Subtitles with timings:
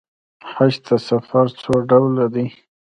[0.53, 2.47] حج ته سفر څو ډوله دی.